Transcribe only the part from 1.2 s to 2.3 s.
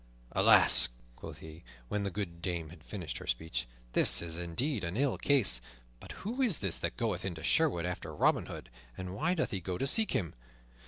he, when the